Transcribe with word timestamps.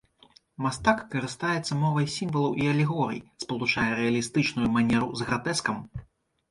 Мастак 0.65 1.03
карыстаецца 1.11 1.77
мовай 1.83 2.09
сімвалаў 2.15 2.57
і 2.63 2.73
алегорый, 2.73 3.21
спалучае 3.45 3.87
рэалістычную 4.01 4.67
манеру 4.81 5.07
з 5.21 5.31
гратэскам. 5.31 5.77